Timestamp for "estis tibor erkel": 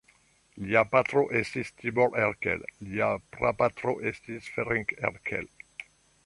1.39-2.65